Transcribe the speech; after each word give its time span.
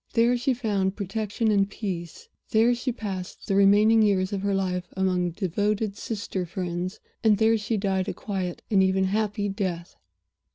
There 0.13 0.35
she 0.35 0.55
found 0.55 0.95
protection 0.95 1.51
and 1.51 1.69
peace 1.69 2.27
there 2.49 2.73
she 2.73 2.91
passed 2.91 3.45
the 3.45 3.53
remaining 3.53 4.01
years 4.01 4.33
of 4.33 4.41
her 4.41 4.55
life 4.55 4.87
among 4.97 5.29
devoted 5.29 5.95
Sister 5.95 6.43
friends 6.43 6.99
and 7.23 7.37
there 7.37 7.55
she 7.55 7.77
died 7.77 8.09
a 8.09 8.13
quiet 8.15 8.63
and 8.71 8.81
even 8.81 9.03
a 9.03 9.07
happy 9.09 9.47
death. 9.47 9.95